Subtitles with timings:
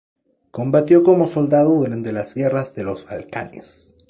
[0.49, 3.93] Combatió como soldado durante las Guerras de los Balcanes.